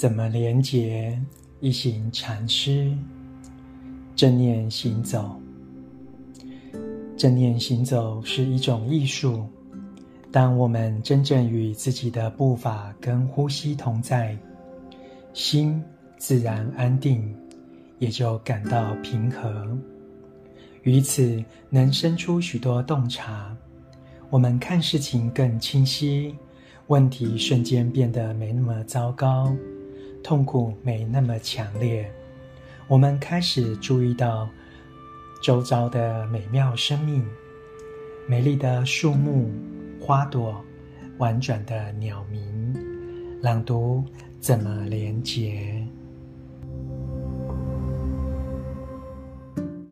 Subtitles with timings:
[0.00, 1.14] 怎么连结？
[1.60, 2.90] 一行禅师，
[4.16, 5.38] 正念行走。
[7.18, 9.44] 正念行走是一种艺术。
[10.32, 14.34] 当我们真正与自己的步伐跟呼吸同在，
[15.34, 15.84] 心
[16.16, 17.36] 自然安定，
[17.98, 19.68] 也就感到平和。
[20.82, 23.54] 于此能生出许多洞察，
[24.30, 26.34] 我们看事情更清晰，
[26.86, 29.54] 问题瞬间变得没那么糟糕。
[30.22, 32.10] 痛苦没那么强烈，
[32.86, 34.48] 我们开始注意到
[35.42, 37.24] 周遭的美妙生命，
[38.28, 39.50] 美丽的树木、
[40.00, 40.64] 花朵，
[41.18, 42.40] 婉转的鸟鸣。
[43.42, 44.04] 朗读
[44.38, 45.69] 怎么连结？